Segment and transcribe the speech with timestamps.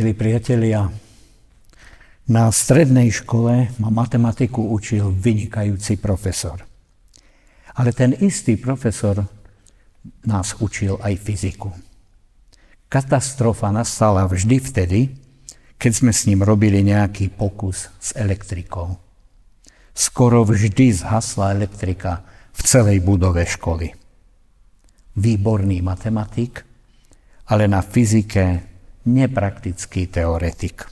[0.00, 0.88] Milí priatelia,
[2.32, 6.64] na strednej škole ma matematiku učil vynikajúci profesor.
[7.76, 9.20] Ale ten istý profesor
[10.24, 11.68] nás učil aj fyziku.
[12.88, 15.00] Katastrofa nastala vždy vtedy,
[15.76, 18.96] keď sme s ním robili nejaký pokus s elektrikou.
[19.92, 22.24] Skoro vždy zhasla elektrika
[22.56, 23.92] v celej budove školy.
[25.20, 26.64] Výborný matematik,
[27.52, 28.69] ale na fyzike
[29.06, 30.84] nepraktický teoretik.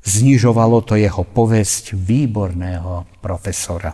[0.00, 3.92] Znižovalo to jeho povesť výborného profesora.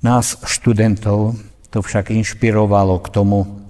[0.00, 1.36] Nás, študentov,
[1.72, 3.64] to však inšpirovalo k tomu,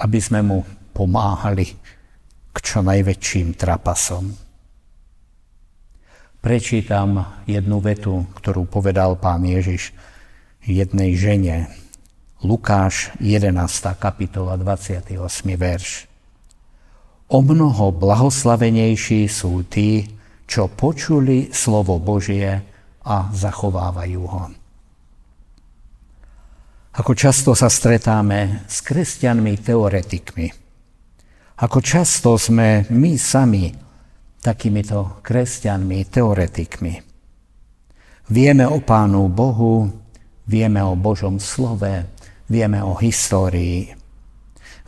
[0.00, 0.58] aby sme mu
[0.92, 1.66] pomáhali
[2.52, 4.32] k čo najväčším trapasom.
[6.42, 9.94] Prečítam jednu vetu, ktorú povedal pán Ježiš
[10.66, 11.70] jednej žene.
[12.42, 13.54] Lukáš 11.
[13.96, 15.14] kapitola 28.
[15.54, 16.11] verš.
[17.28, 20.08] O mnoho blahoslavenejší sú tí,
[20.48, 22.60] čo počuli slovo Božie
[23.02, 24.44] a zachovávajú ho.
[26.92, 30.46] Ako často sa stretáme s kresťanmi teoretikmi.
[31.62, 33.72] Ako často sme my sami
[34.42, 36.94] takýmito kresťanmi teoretikmi.
[38.28, 39.88] Vieme o Pánu Bohu,
[40.44, 42.12] vieme o Božom slove,
[42.50, 44.01] vieme o histórii,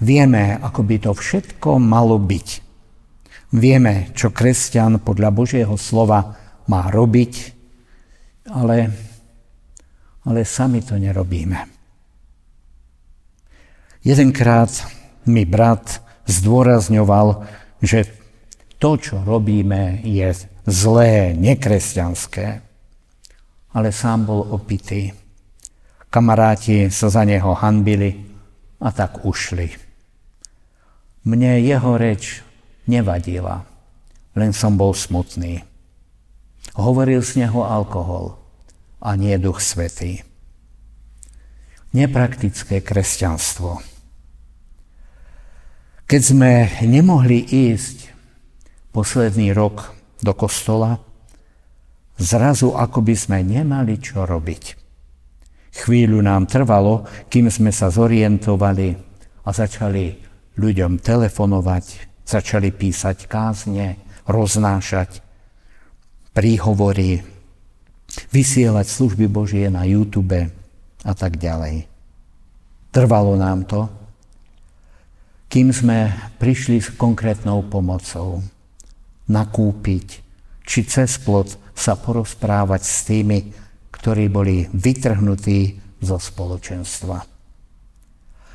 [0.02, 2.48] Vieme, ako by to všetko malo byť.
[3.54, 6.34] Vieme, čo kresťan podľa Božieho slova
[6.66, 7.32] má robiť,
[8.50, 8.90] ale,
[10.26, 11.70] ale sami to nerobíme.
[14.02, 14.68] Jedenkrát
[15.30, 17.46] mi brat zdôrazňoval,
[17.80, 18.04] že
[18.82, 20.34] to, čo robíme, je
[20.68, 22.60] zlé, nekresťanské.
[23.74, 25.14] Ale sám bol opitý.
[26.12, 28.22] Kamaráti sa za neho hanbili
[28.78, 29.83] a tak ušli.
[31.24, 32.44] Mne jeho reč
[32.84, 33.64] nevadila,
[34.36, 35.64] len som bol smutný.
[36.76, 38.36] Hovoril z neho alkohol
[39.00, 40.20] a nie duch svetý.
[41.96, 43.80] Nepraktické kresťanstvo.
[46.04, 48.12] Keď sme nemohli ísť
[48.92, 51.00] posledný rok do kostola,
[52.20, 54.64] zrazu ako by sme nemali čo robiť.
[55.74, 58.92] Chvíľu nám trvalo, kým sme sa zorientovali
[59.40, 61.84] a začali ľuďom telefonovať,
[62.24, 65.20] začali písať kázne, roznášať
[66.34, 67.22] príhovory,
[68.30, 70.50] vysielať služby Božie na YouTube
[71.04, 71.86] a tak ďalej.
[72.94, 73.90] Trvalo nám to,
[75.50, 78.42] kým sme prišli s konkrétnou pomocou.
[79.30, 80.06] Nakúpiť,
[80.66, 83.38] či cez plot sa porozprávať s tými,
[83.90, 87.33] ktorí boli vytrhnutí zo spoločenstva.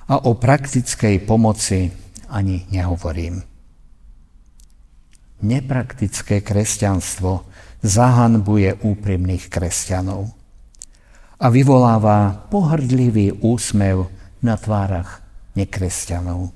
[0.10, 1.94] A o praktickej pomoci
[2.34, 3.46] ani nehovorím.
[5.40, 7.46] Nepraktické kresťanstvo
[7.86, 10.34] zahanbuje úprimných kresťanov
[11.40, 14.12] a vyvoláva pohrdlivý úsmev
[14.44, 15.24] na tvárach
[15.56, 16.52] nekresťanov.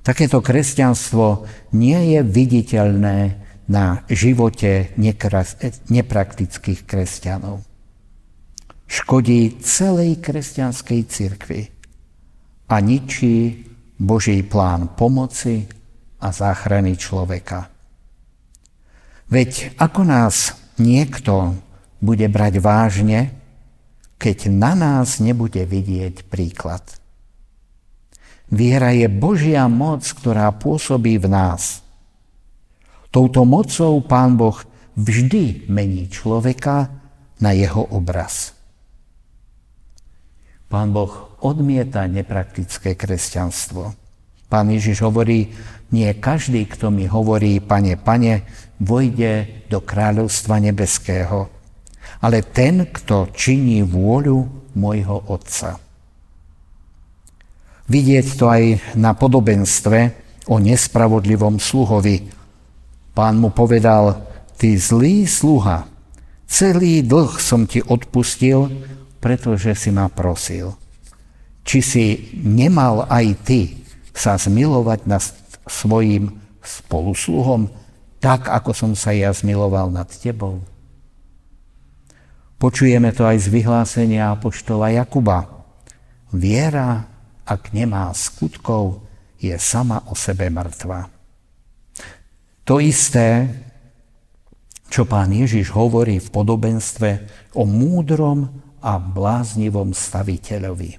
[0.00, 1.44] Takéto kresťanstvo
[1.76, 3.18] nie je viditeľné
[3.68, 4.96] na živote
[5.92, 7.60] nepraktických kresťanov.
[8.88, 11.77] Škodí celej kresťanskej cirkvi
[12.68, 13.64] a ničí
[13.98, 15.66] Boží plán pomoci
[16.20, 17.72] a záchrany človeka.
[19.28, 21.58] Veď ako nás niekto
[21.98, 23.20] bude brať vážne,
[24.18, 26.82] keď na nás nebude vidieť príklad.
[28.48, 31.84] Viera je Božia moc, ktorá pôsobí v nás.
[33.12, 34.56] Touto mocou Pán Boh
[34.96, 36.88] vždy mení človeka
[37.38, 38.57] na jeho obraz.
[40.68, 43.96] Pán Boh odmieta nepraktické kresťanstvo.
[44.52, 45.48] Pán Ježiš hovorí,
[45.88, 48.44] nie každý, kto mi hovorí, pane, pane,
[48.76, 51.48] vojde do kráľovstva nebeského,
[52.20, 54.44] ale ten, kto činí vôľu
[54.76, 55.80] môjho Otca.
[57.88, 58.62] Vidieť to aj
[59.00, 59.98] na podobenstve
[60.52, 62.28] o nespravodlivom sluhovi.
[63.16, 64.20] Pán mu povedal,
[64.60, 65.88] ty zlý sluha,
[66.44, 68.68] celý dlh som ti odpustil,
[69.18, 70.74] pretože si ma prosil.
[71.66, 72.04] Či si
[72.38, 73.60] nemal aj ty
[74.14, 75.22] sa zmilovať nad
[75.68, 77.70] svojim spolusluhom,
[78.18, 80.58] tak ako som sa ja zmiloval nad tebou?
[82.58, 85.46] Počujeme to aj z vyhlásenia apoštola Jakuba.
[86.34, 87.06] Viera,
[87.46, 89.06] ak nemá skutkov,
[89.38, 91.06] je sama o sebe mŕtva.
[92.66, 93.46] To isté,
[94.90, 97.10] čo pán Ježiš hovorí v podobenstve
[97.54, 98.50] o múdrom
[98.82, 100.98] a bláznivom staviteľovi.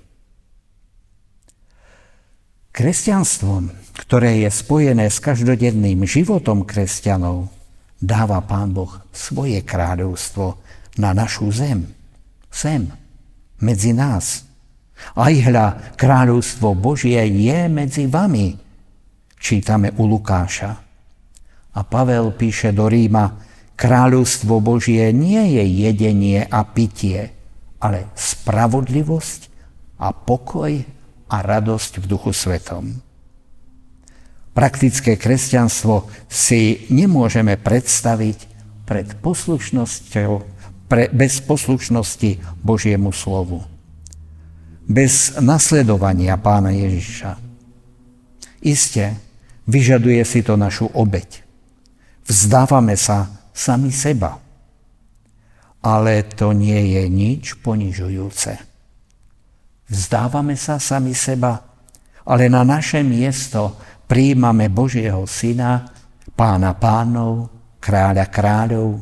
[2.69, 3.75] Kresťanstvom,
[4.07, 7.51] ktoré je spojené s každodenným životom kresťanov,
[7.99, 10.55] dáva Pán Boh svoje kráľovstvo
[10.95, 11.91] na našu zem.
[12.47, 12.87] Sem,
[13.59, 14.47] medzi nás.
[15.15, 18.55] Aj hľa, kráľovstvo Božie je medzi vami,
[19.39, 20.71] čítame u Lukáša.
[21.75, 23.39] A Pavel píše do Ríma,
[23.79, 27.38] kráľovstvo Božie nie je jedenie a pitie,
[27.79, 29.41] ale spravodlivosť
[29.99, 30.71] a pokoj
[31.29, 32.99] a radosť v duchu svetom.
[34.55, 38.37] Praktické kresťanstvo si nemôžeme predstaviť
[38.83, 40.31] pred poslušnosťou,
[40.89, 43.63] pre, bez poslušnosti Božiemu slovu.
[44.89, 47.37] Bez nasledovania pána Ježiša.
[48.65, 49.15] Isté,
[49.69, 51.45] vyžaduje si to našu obeď.
[52.25, 54.41] Vzdávame sa sami seba.
[55.79, 58.51] Ale to nie je nič ponižujúce.
[59.89, 61.55] Vzdávame sa sami seba,
[62.27, 65.87] ale na naše miesto príjmame Božieho Syna,
[66.35, 67.49] pána pánov,
[67.81, 69.01] kráľa kráľov,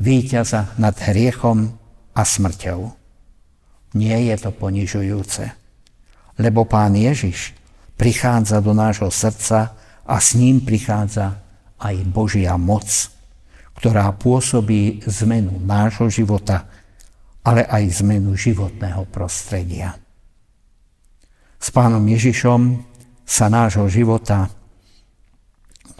[0.00, 1.70] víťaza nad hriechom
[2.14, 2.80] a smrťou.
[3.94, 5.44] Nie je to ponižujúce,
[6.38, 7.54] lebo pán Ježiš
[7.98, 9.74] prichádza do nášho srdca
[10.06, 11.40] a s ním prichádza
[11.78, 12.86] aj Božia moc,
[13.78, 16.66] ktorá pôsobí zmenu nášho života,
[17.46, 19.94] ale aj zmenu životného prostredia.
[21.62, 22.82] S pánom Ježišom
[23.22, 24.50] sa nášho života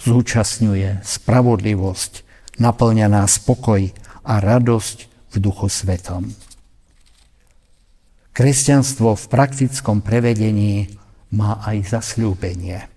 [0.02, 2.26] zúčastňuje spravodlivosť,
[2.58, 3.94] naplňaná spokoj
[4.26, 4.98] a radosť
[5.31, 6.34] v duchu svetom.
[8.34, 10.98] Kresťanstvo v praktickom prevedení
[11.34, 12.90] má aj zasľúbenie.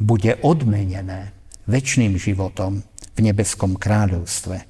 [0.00, 1.36] Bude odmenené
[1.68, 2.84] väčšným životom
[3.22, 4.66] nebeskom kráľovstve.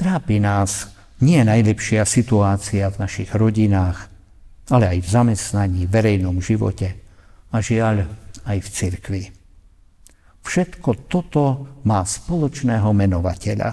[0.00, 0.88] Trápi nás
[1.20, 4.08] nie najlepšia situácia v našich rodinách,
[4.72, 6.96] ale aj v zamestnaní, verejnom živote
[7.52, 8.08] a žiaľ
[8.48, 9.22] aj v cirkvi.
[10.40, 13.70] Všetko toto má spoločného menovateľa.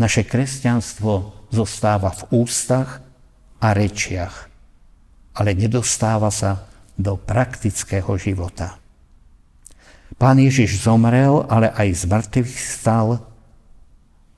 [0.00, 3.04] Naše kresťanstvo zostáva v ústach
[3.60, 4.48] a rečiach,
[5.36, 6.64] ale nedostáva sa
[6.96, 8.79] do praktického života.
[10.18, 13.22] Pán Ježiš zomrel, ale aj z mŕtvych stal,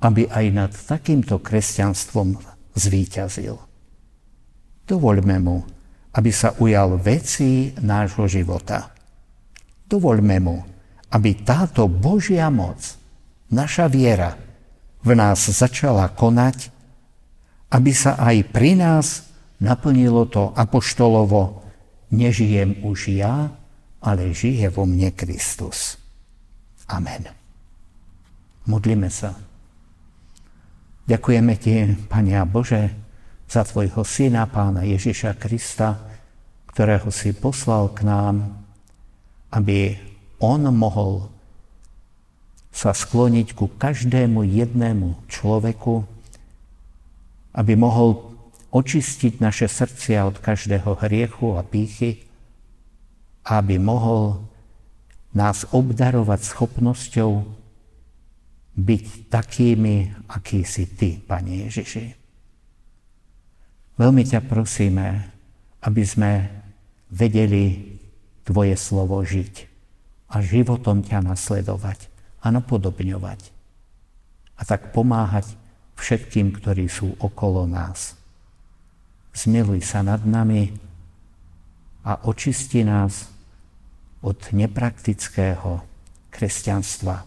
[0.02, 2.36] aby aj nad takýmto kresťanstvom
[2.74, 3.56] zvíťazil.
[4.84, 5.62] Dovoľme mu,
[6.12, 8.92] aby sa ujal veci nášho života.
[9.86, 10.56] Dovoľme mu,
[11.12, 12.80] aby táto Božia moc,
[13.52, 14.36] naša viera,
[15.02, 16.72] v nás začala konať,
[17.72, 19.28] aby sa aj pri nás
[19.62, 21.62] naplnilo to apoštolovo,
[22.12, 23.54] nežijem už ja,
[24.02, 25.96] ale žije vo mne Kristus.
[26.90, 27.30] Amen.
[28.66, 29.34] Modlíme sa.
[31.06, 31.74] Ďakujeme Ti,
[32.06, 32.90] Pania Bože,
[33.46, 35.98] za Tvojho Syna, Pána Ježiša Krista,
[36.72, 38.64] ktorého si poslal k nám,
[39.52, 39.98] aby
[40.40, 41.28] On mohol
[42.72, 45.94] sa skloniť ku každému jednému človeku,
[47.52, 48.32] aby mohol
[48.72, 52.24] očistiť naše srdcia od každého hriechu a pýchy,
[53.42, 54.38] aby mohol
[55.34, 57.30] nás obdarovať schopnosťou
[58.72, 62.06] byť takými, aký si Ty, Pane Ježiši.
[64.00, 65.28] Veľmi ťa prosíme,
[65.84, 66.48] aby sme
[67.12, 67.96] vedeli
[68.42, 69.70] Tvoje slovo žiť
[70.32, 72.10] a životom ťa nasledovať
[72.42, 73.40] a napodobňovať.
[74.58, 75.54] A tak pomáhať
[75.94, 78.18] všetkým, ktorí sú okolo nás.
[79.32, 80.74] Zmiluj sa nad nami
[82.02, 83.31] a očisti nás
[84.22, 85.82] od nepraktického
[86.30, 87.26] kresťanstva.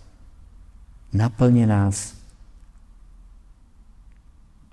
[1.16, 2.16] Naplne nás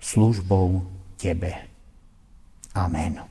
[0.00, 0.86] službou
[1.18, 1.70] Tebe.
[2.74, 3.22] Amen.